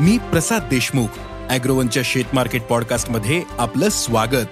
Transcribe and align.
मी 0.00 0.18
प्रसाद 0.18 0.62
देशमुख 0.62 1.06
अॅग्रोवनच्या 1.50 2.02
शेत 2.06 2.24
मार्केट 2.32 2.62
पॉडकास्टमध्ये 2.62 3.42
आपलं 3.58 3.88
स्वागत. 3.88 4.46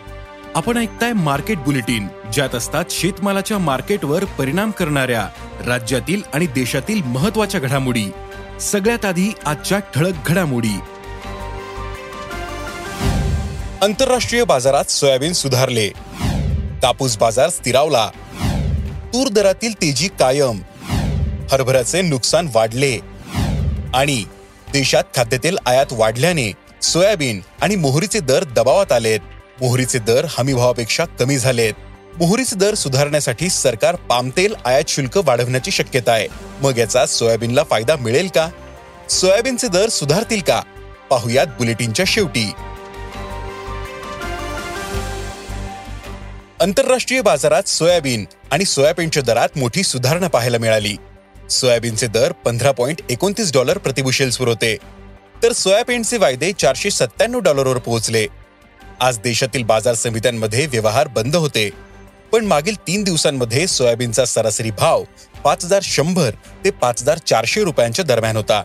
आपण 0.55 0.77
ऐकताय 0.77 1.13
मार्केट 1.13 1.59
बुलेटिन 1.59 2.09
ज्यात 2.33 2.55
असतात 2.55 2.85
शेतमालाच्या 2.91 3.59
मार्केटवर 3.59 4.25
परिणाम 4.25 4.71
करणाऱ्या 4.71 5.29
राज्यातील 5.67 6.23
आणि 6.35 6.47
देशातील 6.47 7.03
महत्त्वाच्या 7.03 7.61
घडामोडी. 7.61 8.05
सगळ्यात 8.61 9.05
आधी 9.05 9.29
आजच्या 9.45 9.79
ठळक 9.79 10.15
घडामोडी. 10.27 10.79
आंतरराष्ट्रीय 13.83 14.45
बाजारात 14.45 14.85
सोयाबीन 14.85 15.33
सुधारले. 15.33 15.89
कापूस 16.83 17.19
बाजार 17.19 17.51
स्थिरावला. 17.51 18.11
तूर 19.15 19.29
दरातील 19.29 19.73
तेजी 19.73 20.09
कायम. 20.09 20.61
हरभऱ्याचे 21.53 22.03
नुकसान 22.03 22.49
वाढले. 22.55 22.99
आणि 23.95 24.25
देशात 24.79 25.05
खाद्यतेल 25.17 25.59
आयात 25.67 25.87
वाढल्याने 25.93 26.53
सोयाबीन 26.83 27.41
आणि 27.61 27.77
मोहरीचे 27.77 28.21
दर 28.21 28.45
दबावात 28.45 28.93
आलेत. 28.93 29.21
मोहरीचे 29.61 29.99
दर 29.99 30.27
हमीभावापेक्षा 30.39 31.05
कमी 31.05 31.39
झालेत. 31.39 31.75
मोहरीचे 32.19 32.57
दर 32.57 32.75
सुधारण्यासाठी 32.75 33.49
सरकार 33.49 33.95
पामतेल 33.95 34.55
आयात 34.65 34.83
शुल्क 34.89 35.19
वाढवण्याची 35.25 35.71
शक्यता 35.71 36.13
आहे. 36.13 36.29
मग 36.61 36.79
याचा 36.79 37.07
सोयाबीनला 37.07 37.63
फायदा 37.63 37.97
मिळेल 37.97 38.29
का? 38.35 38.49
सोयाबीनचे 39.11 39.69
दर 39.69 39.89
सुधारतील 39.89 40.41
का? 40.41 40.63
पाहुयात 41.11 41.47
बुलेटिनच्या 41.47 42.05
शेवटी. 42.09 42.51
आंतरराष्ट्रीय 46.61 47.21
बाजारात 47.21 47.69
सोयाबीन 47.69 48.25
आणि 48.51 48.65
सोयाबीनच्या 48.65 49.23
दरात 49.23 49.49
मोठी 49.57 49.83
सुधारणा 49.83 50.29
पाहायला 50.29 50.59
मिळाली. 50.59 50.97
सोयाबीनचे 51.51 52.07
दर 52.07 52.33
पंधरा 52.33 52.71
पॉईंट 52.71 53.01
एकोणतीस 53.11 53.53
डॉलर 53.53 53.79
प्रतिबुशेल्सवर 53.79 54.49
होते. 54.49 54.77
तर 55.43 55.53
सोयाबीनचे 55.53 56.17
वायदे 56.17 56.53
चारशे 56.53 56.91
सत्त्याण्णव 56.91 57.39
डॉलरवर 57.39 57.79
पोहोचले. 57.79 58.27
आज 59.01 59.19
देशातील 59.19 59.63
बाजार 59.63 59.95
समित्यांमध्ये 59.95 60.67
व्यवहार 60.67 61.09
बंद 61.09 61.37
होते. 61.37 61.71
पण 62.33 62.45
मागील 62.45 62.75
तीन 62.75 63.03
दिवसांमध्ये 63.03 63.67
सोयाबीनचा 63.67 64.25
सरासरी 64.25 64.71
भाव 64.71 65.05
पाच 65.45 65.65
हजार 65.65 65.81
शंभर 65.83 66.31
ते 66.65 66.71
पाच 66.71 67.03
हजार 67.03 67.19
चारशे 67.19 67.65
रुपयांच्या 67.65 68.05
दरम्यान 68.05 68.37
होता. 68.37 68.63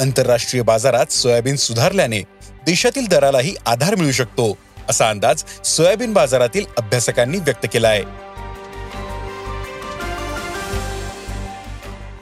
आंतरराष्ट्रीय 0.00 0.62
बाजारात 0.62 1.12
सोयाबीन 1.12 1.56
सुधारल्याने 1.56 2.20
देशातील 2.66 3.06
दरालाही 3.06 3.54
आधार 3.66 3.94
मिळू 3.94 4.12
शकतो 4.12 4.58
असा 4.88 5.08
अंदाज 5.10 5.42
सोयाबीन 5.64 6.12
बाजारातील 6.12 6.64
अभ्यासकांनी 6.78 7.38
व्यक्त 7.38 7.66
केला 7.72 7.88
आहे 7.88 8.02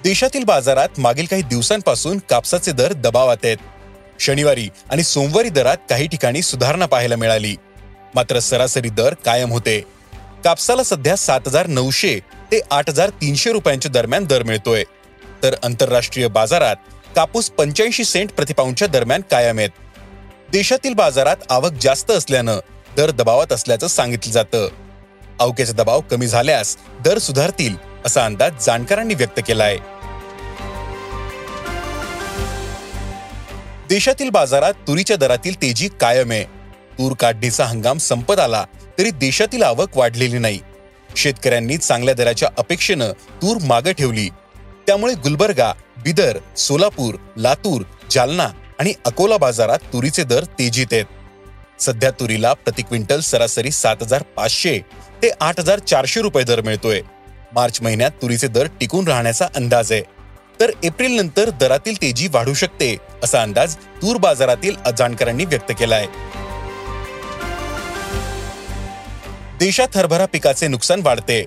देशातील 0.06 0.44
बाजारात 0.44 0.98
मागील 0.98 1.26
काही 1.26 1.42
दिवसांपासून 1.42 2.18
कापसाचे 2.30 2.72
दर 2.72 2.92
दबावात 2.92 3.36
आहेत. 3.44 3.56
शनिवारी 4.20 4.68
आणि 4.90 5.02
सोमवारी 5.02 5.48
दरात 5.48 5.76
काही 5.90 6.06
ठिकाणी 6.06 6.42
सुधारणा 6.42 6.86
पाहायला 6.86 7.16
मिळाली. 7.16 7.54
मात्र 8.14 8.38
सरासरी 8.38 8.88
दर 8.88 9.14
कायम 9.14 9.52
होते. 9.52 9.80
कापसाला 10.44 10.82
सध्या 10.82 11.16
सात 11.16 11.40
हजार 11.46 11.66
नऊशे 11.66 12.18
ते 12.52 12.60
आठ 12.70 12.90
हजार 12.90 13.10
तीनशे 13.10 13.52
रुपयांच्या 13.52 13.90
दरम्यान 13.90 14.24
दर 14.24 14.42
मिळतोय. 14.42 14.84
तर 15.42 15.54
आंतरराष्ट्रीय 15.64 16.28
बाजारात 16.28 16.76
कापूस 17.16 17.50
पंच्याऐंशी 17.50 18.04
सेंट 18.04 18.30
प्रतिपाऊंडच्या 18.30 18.88
दरम्यान 18.88 19.22
कायम 19.30 19.58
आहेत. 19.58 19.70
देशातील 20.52 20.94
बाजारात 20.94 21.36
आवक 21.50 21.72
जास्त 21.72 22.10
असल्यानं 22.10 22.60
दर 22.96 23.10
दबावात 23.10 23.52
असल्याचं 23.52 23.86
सांगितलं 23.86 24.32
जातं. 24.32 24.68
अवक्याचा 25.40 25.72
दबाव 25.72 26.00
कमी 26.00 26.26
झाल्यास 26.26 26.76
दर 27.04 27.18
सुधारतील 27.18 27.76
असा 28.06 28.24
अंदाज 28.24 28.64
जाणकारांनी 28.66 29.14
व्यक्त 29.14 29.40
केला 29.46 29.64
आहे 29.64 29.95
देशातील 33.88 34.30
बाजारात 34.30 34.72
तुरीच्या 34.88 35.16
दरातील 35.16 35.62
तेजी 35.62 35.88
कायम 36.00 36.30
आहे. 36.30 36.44
तूर 36.98 37.12
काढणीचा 37.20 37.64
हंगाम 37.64 37.98
संपत 37.98 38.38
आला 38.38 38.64
तरी 38.98 39.10
देशातील 39.10 39.62
आवक 39.62 39.96
वाढलेली 39.96 40.38
नाही. 40.38 40.60
शेतकऱ्यांनी 41.16 41.76
चांगल्या 41.76 42.14
दराच्या 42.14 42.48
अपेक्षेनं 42.58 43.12
तूर 43.42 43.56
मागे 43.62 43.92
ठेवली. 43.92 44.28
त्यामुळे 44.86 45.14
गुलबर्गा 45.14 45.72
बिदर 46.04 46.38
सोलापूर 46.56 47.14
लातूर 47.36 47.82
जालना 48.10 48.48
आणि 48.78 48.92
अकोला 49.04 49.36
बाजारात 49.36 49.78
तुरीचे 49.92 50.24
दर 50.24 50.44
तेजीत 50.44 50.86
आहेत. 50.92 51.04
सध्या 51.80 52.10
तुरीला 52.10 52.52
प्रति 52.52 52.82
क्विंटल 52.82 53.20
सरासरी 53.20 53.70
सात 53.70 53.96
हजार 54.02 54.22
पाचशे 54.36 54.78
ते 55.22 55.30
आठ 55.40 55.60
हजार 55.60 55.78
चारशे 55.78 56.20
रुपये 56.20 56.44
दर 56.44 56.60
मिळतोय. 56.60 57.00
मार्च 57.54 57.82
महिन्यात 57.82 58.10
तुरीचे 58.22 58.48
दर 58.48 58.66
टिकून 58.80 59.08
राहण्याचा 59.08 59.46
अंदाज 59.56 59.92
आहे. 59.92 60.02
तर 60.60 60.70
एप्रिल 60.84 61.12
नंतर 61.12 61.50
दरातील 61.50 61.96
तेजी 62.02 62.28
वाढू 62.32 62.54
शकते 62.54 62.96
असा 63.24 63.42
अंदाज 63.42 63.76
तूर 64.02 64.16
बाजारातील 64.16 64.74
जाणकारांनी 64.98 65.44
व्यक्त 65.44 65.72
केलाय. 65.78 66.06
देशात 69.58 69.96
हरभरा 69.96 70.26
पिकाचे 70.26 70.68
नुकसान 70.68 71.00
वाढते. 71.04 71.44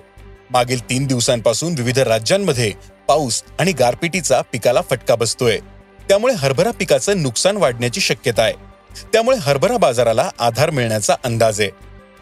मागील 0.50 0.90
तीन 0.90 1.06
दिवसांपासून 1.06 1.74
विविध 1.74 1.98
राज्यांमध्ये 1.98 2.72
पाऊस 3.08 3.42
आणि 3.58 3.72
गारपिटीचा 3.72 4.40
पिकाला 4.52 4.80
फटका 4.90 5.14
बसतोय. 5.14 5.58
त्यामुळे 6.08 6.34
हरभरा 6.34 6.70
पिकाचं 6.70 7.22
नुकसान 7.22 7.56
वाढण्याची 7.56 8.00
शक्यता 8.00 8.42
आहे. 8.42 8.52
त्यामुळे 9.12 9.36
हरभरा 9.36 9.76
बाजाराला 9.76 10.30
आधार 10.38 10.70
मिळण्याचा 10.70 11.14
अंदाज 11.24 11.60
आहे. 11.60 11.70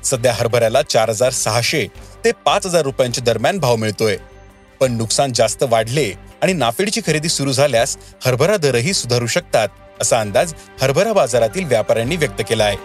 सध्या 0.05 0.33
हरभऱ्याला 0.33 0.83
चार 0.83 1.09
हजार 1.09 1.31
सहाशे 1.31 1.87
ते 2.25 2.33
पाच 2.45 2.67
हजार 2.67 2.83
रुपयांच्या 2.83 3.25
दरम्यान 3.25 3.59
भाव 3.59 3.77
मिळतोय. 3.77 4.17
पण 4.81 4.93
नुकसान 4.93 5.33
जास्त 5.33 5.63
वाढले 5.63 6.13
आणि 6.43 6.53
नाफेडची 6.53 7.01
खरेदी 7.07 7.29
सुरू 7.29 7.53
झाल्यास 7.53 7.97
हरभरा 8.25 8.57
दरही 8.57 8.93
सुधारू 8.93 9.27
शकतात 9.27 9.69
असा 10.01 10.21
अंदाज 10.21 10.55
हरभरा 10.83 11.13
बाजारातील 11.13 11.65
व्यापाऱ्यांनी 11.65 12.17
व्यक्त 12.17 12.43
केला 12.49 12.65
आहे 12.65 12.77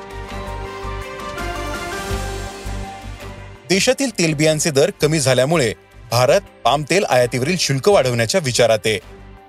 देशातील 3.70 4.10
तेलबियांचे 4.20 4.70
दर 4.70 4.90
कमी 5.02 5.20
झाल्यामुळे 5.20 5.74
भारत 6.12 6.42
पामतेल 6.64 7.04
आयातीवरील 7.04 7.56
शुल्क 7.60 7.88
वाढवण्याच्या 7.90 8.42
विचारात 8.44 8.80
आहे. 8.86 9.00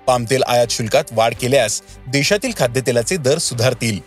पामतेल 0.07 0.43
आयात 0.43 0.67
शुल्कात 0.69 1.03
वाढ 1.11 1.33
केल्यास 1.41 1.81
देशातील 2.07 2.51
खाद्यतेलाचे 2.57 3.17
दर 3.17 3.37
सुधारतील. 3.37 3.99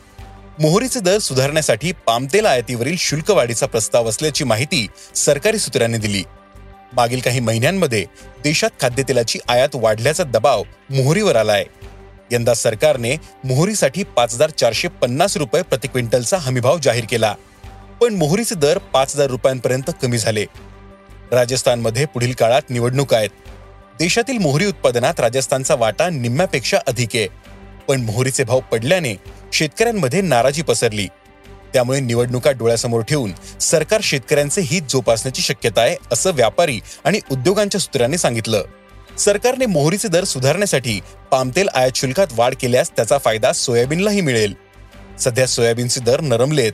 मोहरीचे 0.60 1.00
दर 1.00 1.18
सुधारण्यासाठी 1.18 1.92
पामतेल 2.06 2.46
आयातीवरील 2.46 2.96
शुल्क 2.98 3.30
वाढीचा 3.30 3.66
प्रस्ताव 3.66 4.08
असल्याची 4.08 4.44
माहिती 4.44 4.86
सरकारी 5.14 5.58
सूत्रांनी 5.58 5.98
दिली. 5.98 6.22
मागील 6.92 7.20
काही 7.20 7.40
महिन्यांमध्ये 7.40 8.06
देशात 8.44 8.70
खाद्यतेलाची 8.80 9.38
आयात 9.48 9.68
वाढल्याचा 9.74 10.24
दबाव 10.24 10.62
मोहरीवर 10.90 11.36
आलाय. 11.36 11.64
यंदा 12.32 12.54
सरकारने 12.54 13.16
मोहरीसाठी 13.44 14.02
पाच 14.02 14.34
हजार 14.34 14.50
चारशे 14.50 14.88
पन्नास 14.88 15.36
रुपये 15.36 15.62
प्रति 15.62 15.88
क्विंटलचा 15.88 16.38
हमीभाव 16.38 16.78
जाहीर 16.78 17.04
केला. 17.10 17.34
पण 18.00 18.14
मोहरीचे 18.14 18.54
दर 18.54 18.78
पाच 18.78 19.14
हजार 19.14 19.26
रुपयांपर्यंत 19.26 19.90
कमी 20.02 20.18
झाले. 20.18 20.46
राजस्थानमध्ये 21.32 22.04
पुढील 22.04 22.32
काळात 22.32 22.62
निवडणूक 22.70 23.14
आहेत. 23.14 23.30
देशातील 23.98 24.38
मोहरी 24.38 24.66
उत्पादनात 24.66 25.20
राजस्थानचा 25.20 25.74
वाटा 25.74 26.10
निम्म्यापेक्षा 26.10 26.78
अधिक 26.86 27.08
आहे. 27.14 27.28
पण 27.88 28.00
मोहरीचे 28.00 28.44
भाव 28.44 28.60
पडल्याने 28.60 29.14
शेतकऱ्यांमध्ये 29.52 30.20
नाराजी 30.20 30.62
पसरली. 30.62 31.08
त्यामुळे 31.72 32.00
निवडणुका 32.00 32.50
डोळ्यासमोर 32.50 33.00
ठेवून 33.00 33.32
सरकार 33.60 34.00
शेतकऱ्यांचे 34.02 34.60
हित 34.60 34.82
जोपासण्याची 34.88 35.42
शक्यता 35.42 35.80
आहे 35.80 35.96
असं 36.12 36.30
व्यापारी 36.30 36.80
आणि 37.04 37.20
उद्योगांच्या 37.30 37.80
सूत्रांनी 37.80 38.18
सांगितलं. 38.18 38.62
सरकारने 39.18 39.66
मोहरीचे 39.66 40.08
दर 40.08 40.24
सुधारण्यासाठी 40.24 41.00
पामतेल 41.30 41.68
आयात 41.74 41.90
शुल्कात 41.94 42.26
वाढ 42.32 42.54
केल्यास 42.60 42.90
त्याचा 42.90 43.18
फायदा 43.18 43.52
सोयाबीनलाही 43.52 44.20
मिळेल. 44.20 44.54
सध्या 45.20 45.46
सोयाबीनचे 45.46 46.00
दर 46.00 46.20
नरमलेत. 46.20 46.72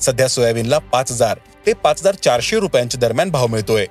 सध्या 0.00 0.28
सोयाबीनला 0.28 0.78
पाच 0.78 1.12
हजार 1.12 1.38
ते 1.66 1.72
पाच 1.72 2.00
हजार 2.00 2.14
चारशे 2.14 2.58
रुपयांच्या 2.58 2.98
दरम्यान 2.98 3.30
भाव 3.30 3.46
मिळतोय. 3.46 3.86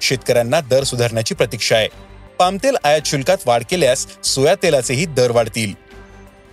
शेतकऱ्यांना 0.00 0.60
दर 0.60 0.84
सुधारण्याची 0.84 1.34
प्रतीक्षा 1.34 1.76
आहे. 1.76 1.88
पामतेल 2.38 2.76
आयात 2.84 3.00
शुल्कात 3.04 3.36
वाढ 3.46 3.62
केल्यास 3.70 4.06
सोया 4.24 4.54
तेलाचेही 4.62 5.04
दर 5.06 5.30
वाढतील. 5.30 5.74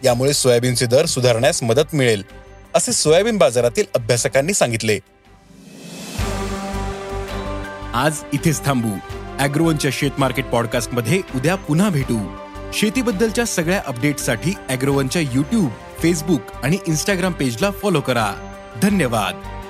यामुळे 0.04 0.34
सोयाबीनचे 0.34 0.86
दर 0.86 1.06
सुधारण्यास 1.06 1.64
मदत 1.64 1.96
मिळेल. 1.96 2.24
असे 2.76 2.92
सोयाबीन 2.92 3.38
बाजारातील 3.38 3.86
अभ्यासकांनी 3.96 4.54
सांगितले. 4.54 5.00
आज 7.94 8.24
इथेच 8.34 8.66
थांबू. 8.66 8.90
अॅग्रोवनच्या 9.40 9.92
शेत 9.94 10.12
मार्केट 10.18 10.46
पॉडकास्टमध्ये 10.46 11.22
उद्या 11.36 11.56
पुन्हा 11.56 11.90
भेटू. 11.90 12.36
शेतीबद्दलच्या 12.74 13.46
सगळ्या 13.46 13.82
अपडेटसाठी 13.86 14.54
अॅग्रोवनच्या 14.70 15.22
युट्यूब 15.22 15.70
फेसबुक 16.00 16.42
आणि 16.64 16.78
इंस्टाग्राम 16.88 17.32
पेजला 17.32 17.72
फॉलो 17.72 18.02
करा. 18.02 18.54
धन्यवाद. 18.82 19.61